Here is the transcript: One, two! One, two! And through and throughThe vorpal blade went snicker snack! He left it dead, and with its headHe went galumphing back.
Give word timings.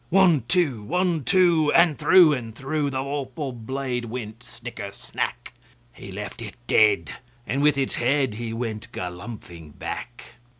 One, 0.09 0.45
two! 0.47 0.81
One, 0.81 1.23
two! 1.23 1.71
And 1.75 1.95
through 1.95 2.33
and 2.33 2.55
throughThe 2.55 2.93
vorpal 3.03 3.53
blade 3.53 4.05
went 4.05 4.41
snicker 4.41 4.89
snack! 4.91 5.53
He 5.93 6.11
left 6.11 6.41
it 6.41 6.55
dead, 6.65 7.11
and 7.45 7.61
with 7.61 7.77
its 7.77 7.97
headHe 7.97 8.51
went 8.55 8.91
galumphing 8.91 9.77
back. 9.77 10.23